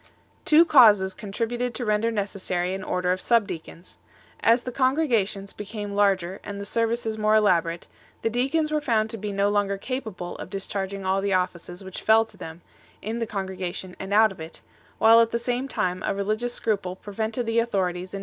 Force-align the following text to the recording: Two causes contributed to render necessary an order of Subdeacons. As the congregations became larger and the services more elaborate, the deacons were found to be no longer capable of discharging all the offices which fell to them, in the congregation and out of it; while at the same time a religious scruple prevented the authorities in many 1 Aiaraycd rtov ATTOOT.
Two 0.45 0.65
causes 0.65 1.13
contributed 1.13 1.75
to 1.75 1.85
render 1.85 2.09
necessary 2.09 2.73
an 2.73 2.83
order 2.83 3.11
of 3.11 3.21
Subdeacons. 3.21 3.99
As 4.39 4.63
the 4.63 4.71
congregations 4.71 5.53
became 5.53 5.93
larger 5.93 6.39
and 6.43 6.59
the 6.59 6.65
services 6.65 7.19
more 7.19 7.35
elaborate, 7.35 7.85
the 8.23 8.29
deacons 8.31 8.71
were 8.71 8.81
found 8.81 9.11
to 9.11 9.17
be 9.17 9.31
no 9.31 9.47
longer 9.49 9.77
capable 9.77 10.35
of 10.39 10.49
discharging 10.49 11.05
all 11.05 11.21
the 11.21 11.33
offices 11.33 11.83
which 11.83 12.01
fell 12.01 12.25
to 12.25 12.35
them, 12.35 12.61
in 13.03 13.19
the 13.19 13.27
congregation 13.27 13.95
and 13.99 14.11
out 14.11 14.31
of 14.31 14.39
it; 14.41 14.63
while 14.97 15.19
at 15.19 15.29
the 15.29 15.37
same 15.37 15.67
time 15.67 16.01
a 16.01 16.15
religious 16.15 16.55
scruple 16.55 16.95
prevented 16.95 17.45
the 17.45 17.59
authorities 17.59 17.59
in 17.59 17.71
many 17.71 17.85
1 17.85 17.85
Aiaraycd 17.85 18.09
rtov 18.09 18.17
ATTOOT. 18.17 18.19